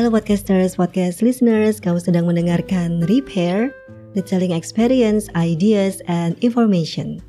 [0.00, 3.68] Halo podcasters, podcast listeners, kamu sedang mendengarkan Repair,
[4.16, 7.20] the telling experience, ideas, and information.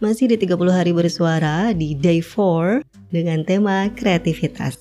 [0.00, 2.80] Masih di 30 hari bersuara di day 4
[3.12, 4.80] dengan tema kreativitas.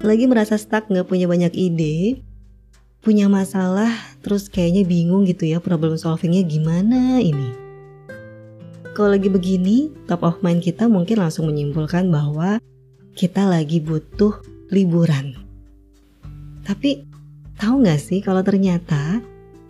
[0.00, 2.24] Lagi merasa stuck nggak punya banyak ide,
[3.04, 3.92] punya masalah
[4.24, 7.52] terus kayaknya bingung gitu ya problem solvingnya gimana ini.
[8.96, 12.56] Kalau lagi begini, top of mind kita mungkin langsung menyimpulkan bahwa
[13.12, 15.38] kita lagi butuh liburan.
[16.66, 17.06] Tapi
[17.54, 19.22] tahu nggak sih kalau ternyata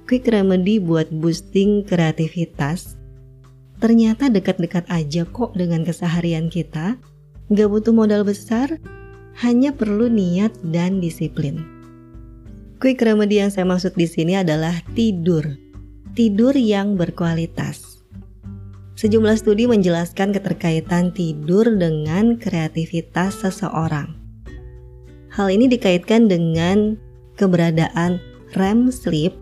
[0.09, 2.97] quick remedy buat boosting kreativitas
[3.85, 6.97] ternyata dekat-dekat aja kok dengan keseharian kita.
[7.53, 8.81] Nggak butuh modal besar,
[9.45, 11.61] hanya perlu niat dan disiplin.
[12.81, 15.45] Quick remedy yang saya maksud di sini adalah tidur.
[16.17, 18.01] Tidur yang berkualitas.
[18.97, 24.24] Sejumlah studi menjelaskan keterkaitan tidur dengan kreativitas seseorang.
[25.35, 26.95] Hal ini dikaitkan dengan
[27.35, 28.23] keberadaan
[28.55, 29.35] REM sleep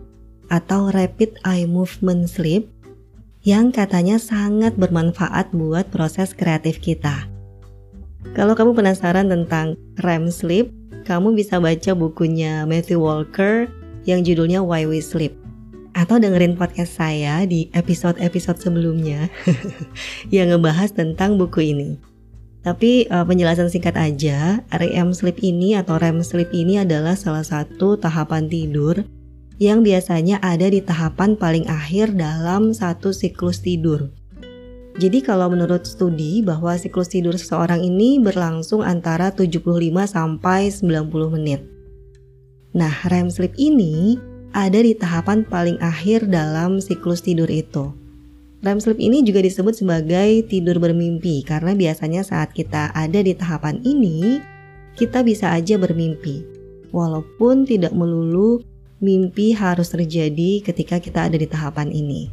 [0.49, 2.65] atau rapid eye movement sleep
[3.45, 7.29] yang katanya sangat bermanfaat buat proses kreatif kita.
[8.33, 10.73] Kalau kamu penasaran tentang REM sleep,
[11.05, 13.69] kamu bisa baca bukunya Matthew Walker
[14.09, 15.37] yang judulnya Why We Sleep
[15.93, 19.29] atau dengerin podcast saya di episode-episode sebelumnya
[20.33, 22.12] yang ngebahas tentang buku ini.
[22.63, 27.99] Tapi uh, penjelasan singkat aja, REM sleep ini atau REM sleep ini adalah salah satu
[27.99, 29.03] tahapan tidur
[29.59, 34.09] yang biasanya ada di tahapan paling akhir dalam satu siklus tidur.
[34.95, 39.59] Jadi kalau menurut studi bahwa siklus tidur seseorang ini berlangsung antara 75
[40.07, 41.61] sampai 90 menit.
[42.71, 44.15] Nah, REM sleep ini
[44.55, 48.02] ada di tahapan paling akhir dalam siklus tidur itu.
[48.63, 53.83] REM sleep ini juga disebut sebagai tidur bermimpi karena biasanya saat kita ada di tahapan
[53.83, 54.39] ini,
[54.95, 56.47] kita bisa aja bermimpi.
[56.95, 58.63] Walaupun tidak melulu
[59.03, 62.31] mimpi harus terjadi ketika kita ada di tahapan ini.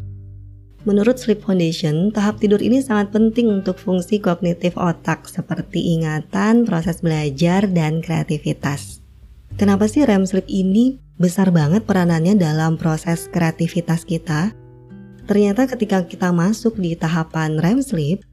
[0.87, 7.03] Menurut Sleep Foundation, tahap tidur ini sangat penting untuk fungsi kognitif otak seperti ingatan, proses
[7.05, 9.03] belajar, dan kreativitas.
[9.61, 14.57] Kenapa sih REM sleep ini besar banget peranannya dalam proses kreativitas kita.
[15.31, 18.27] Ternyata ketika kita masuk di tahapan REM sleep,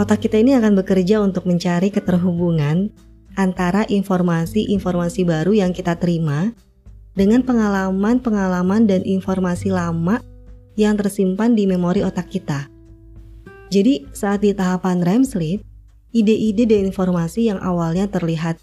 [0.00, 2.88] otak kita ini akan bekerja untuk mencari keterhubungan
[3.36, 6.56] antara informasi-informasi baru yang kita terima
[7.12, 10.24] dengan pengalaman-pengalaman dan informasi lama
[10.80, 12.64] yang tersimpan di memori otak kita.
[13.68, 15.60] Jadi, saat di tahapan REM sleep,
[16.16, 18.56] ide-ide dan informasi yang awalnya terlihat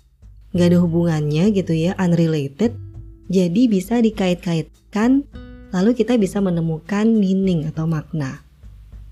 [0.57, 2.73] gak ada hubungannya gitu ya, unrelated,
[3.29, 5.29] jadi bisa dikait-kaitkan
[5.73, 8.45] lalu kita bisa menemukan meaning atau makna.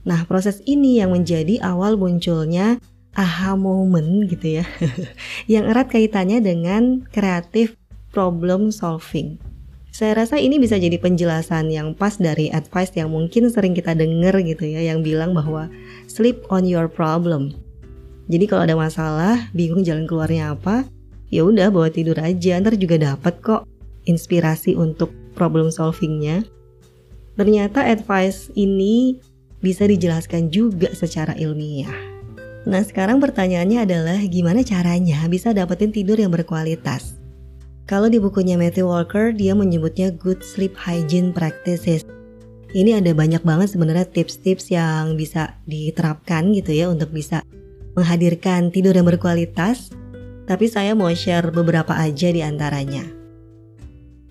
[0.06, 2.78] Nah, proses ini yang menjadi awal munculnya
[3.18, 4.66] aha moment gitu ya.
[5.52, 7.76] yang erat kaitannya dengan kreatif
[8.14, 9.42] problem solving.
[9.92, 14.40] Saya rasa ini bisa jadi penjelasan yang pas dari advice yang mungkin sering kita dengar
[14.40, 15.68] gitu ya yang bilang bahwa
[16.08, 17.52] sleep on your problem.
[18.32, 20.88] Jadi kalau ada masalah, bingung jalan keluarnya apa,
[21.28, 23.68] ya udah bawa tidur aja, ntar juga dapat kok
[24.08, 25.12] inspirasi untuk
[25.42, 26.46] problem solvingnya.
[27.34, 29.18] Ternyata advice ini
[29.58, 31.90] bisa dijelaskan juga secara ilmiah.
[32.70, 37.18] Nah sekarang pertanyaannya adalah gimana caranya bisa dapetin tidur yang berkualitas?
[37.90, 42.06] Kalau di bukunya Matthew Walker dia menyebutnya good sleep hygiene practices.
[42.72, 47.42] Ini ada banyak banget sebenarnya tips-tips yang bisa diterapkan gitu ya untuk bisa
[47.98, 49.90] menghadirkan tidur yang berkualitas.
[50.46, 53.21] Tapi saya mau share beberapa aja di antaranya.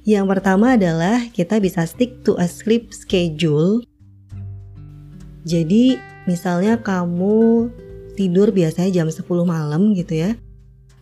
[0.08, 3.84] Yang pertama adalah kita bisa stick to a sleep schedule.
[5.44, 7.68] Jadi misalnya kamu
[8.16, 10.36] tidur biasanya jam 10 malam gitu ya.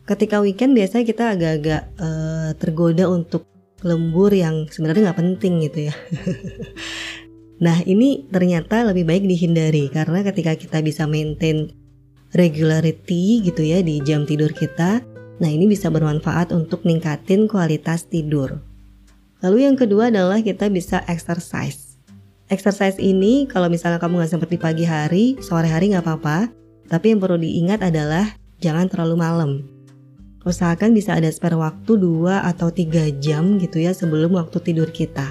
[0.06, 3.44] Ketika weekend biasanya kita agak-agak uh, tergoda untuk
[3.86, 5.94] lembur yang sebenarnya nggak penting gitu ya.
[7.64, 11.70] nah ini ternyata lebih baik dihindari karena ketika kita bisa maintain
[12.34, 15.00] regularity gitu ya di jam tidur kita,
[15.38, 18.67] nah ini bisa bermanfaat untuk ningkatin kualitas tidur.
[19.38, 22.00] Lalu yang kedua adalah kita bisa exercise.
[22.50, 26.50] Exercise ini kalau misalnya kamu nggak sempat di pagi hari, sore hari nggak apa-apa.
[26.88, 28.24] Tapi yang perlu diingat adalah
[28.58, 29.50] jangan terlalu malam.
[30.42, 35.28] Usahakan bisa ada spare waktu 2 atau 3 jam gitu ya sebelum waktu tidur kita.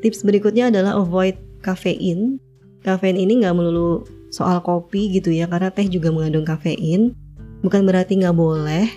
[0.00, 2.40] Tips berikutnya adalah avoid kafein.
[2.80, 7.12] Kafein ini nggak melulu soal kopi gitu ya karena teh juga mengandung kafein.
[7.60, 8.88] Bukan berarti nggak boleh,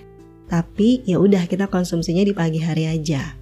[0.48, 3.38] tapi ya udah kita konsumsinya di pagi hari aja.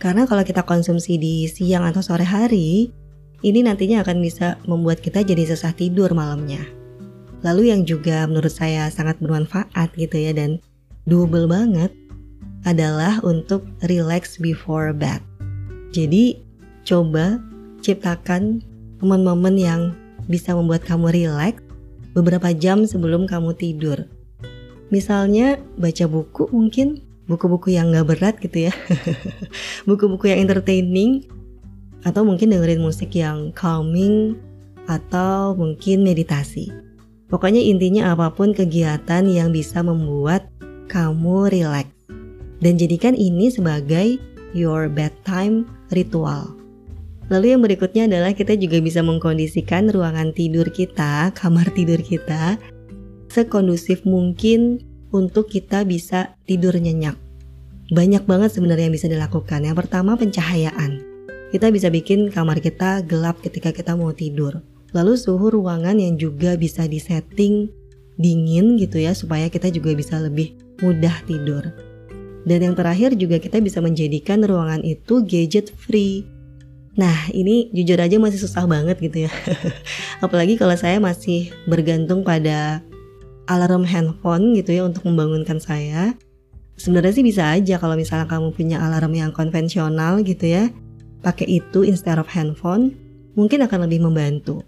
[0.00, 2.88] Karena kalau kita konsumsi di siang atau sore hari,
[3.44, 6.64] ini nantinya akan bisa membuat kita jadi susah tidur malamnya.
[7.44, 10.60] Lalu yang juga menurut saya sangat bermanfaat gitu ya dan
[11.04, 11.92] double banget
[12.64, 15.20] adalah untuk relax before bed.
[15.92, 16.40] Jadi
[16.84, 17.40] coba
[17.80, 18.60] ciptakan
[19.00, 19.80] momen-momen yang
[20.28, 21.64] bisa membuat kamu relax
[22.12, 24.04] beberapa jam sebelum kamu tidur.
[24.92, 27.00] Misalnya baca buku mungkin,
[27.30, 28.74] buku-buku yang gak berat gitu ya.
[29.88, 31.30] Buku-buku yang entertaining
[32.02, 34.34] atau mungkin dengerin musik yang calming
[34.90, 36.74] atau mungkin meditasi.
[37.30, 40.50] Pokoknya intinya apa pun kegiatan yang bisa membuat
[40.90, 41.86] kamu relax.
[42.58, 44.18] Dan jadikan ini sebagai
[44.50, 45.62] your bedtime
[45.94, 46.58] ritual.
[47.30, 52.58] Lalu yang berikutnya adalah kita juga bisa mengkondisikan ruangan tidur kita, kamar tidur kita
[53.30, 57.14] sekondusif mungkin untuk kita bisa tidur nyenyak.
[57.90, 59.66] Banyak banget sebenarnya yang bisa dilakukan.
[59.66, 61.02] Yang pertama pencahayaan.
[61.50, 64.62] Kita bisa bikin kamar kita gelap ketika kita mau tidur.
[64.94, 67.70] Lalu suhu ruangan yang juga bisa disetting
[68.14, 71.66] dingin gitu ya supaya kita juga bisa lebih mudah tidur.
[72.46, 76.24] Dan yang terakhir juga kita bisa menjadikan ruangan itu gadget free
[76.98, 79.32] Nah ini jujur aja masih susah banget gitu ya
[80.24, 82.82] Apalagi kalau saya masih bergantung pada
[83.50, 86.14] alarm handphone gitu ya untuk membangunkan saya
[86.80, 90.72] Sebenarnya sih bisa aja kalau misalnya kamu punya alarm yang konvensional gitu ya
[91.20, 92.94] Pakai itu instead of handphone
[93.34, 94.64] mungkin akan lebih membantu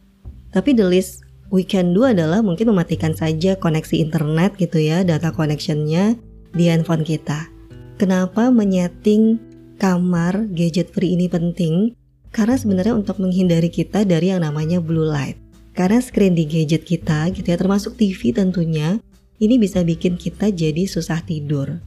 [0.53, 5.33] Tapi the least we can do adalah mungkin mematikan saja koneksi internet gitu ya Data
[5.33, 6.19] connectionnya
[6.53, 7.49] di handphone kita
[7.97, 9.39] Kenapa menyeting
[9.83, 11.99] kamar gadget free ini penting?
[12.31, 15.42] Karena sebenarnya untuk menghindari kita dari yang namanya blue light.
[15.73, 19.01] Karena screen di gadget kita gitu ya termasuk TV tentunya
[19.41, 21.81] ini bisa bikin kita jadi susah tidur.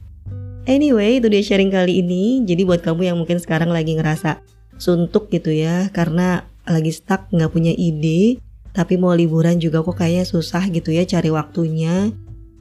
[0.66, 2.42] Anyway, itu dia sharing kali ini.
[2.42, 4.42] Jadi buat kamu yang mungkin sekarang lagi ngerasa
[4.76, 8.42] suntuk gitu ya karena lagi stuck nggak punya ide
[8.76, 12.12] tapi mau liburan juga kok kayaknya susah gitu ya cari waktunya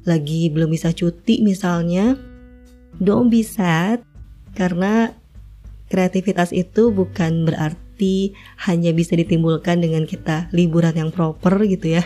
[0.07, 2.16] lagi belum bisa cuti misalnya
[3.04, 4.00] don't be sad
[4.56, 5.12] karena
[5.86, 7.85] Kreativitas itu bukan berarti
[8.68, 12.04] hanya bisa ditimbulkan dengan kita liburan yang proper gitu ya.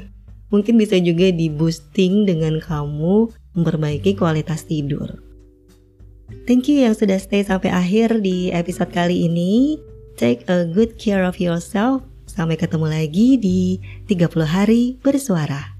[0.52, 5.20] Mungkin bisa juga di boosting dengan kamu memperbaiki kualitas tidur.
[6.48, 9.76] Thank you yang sudah stay sampai akhir di episode kali ini.
[10.16, 12.04] Take a good care of yourself.
[12.28, 15.77] Sampai ketemu lagi di 30 hari bersuara.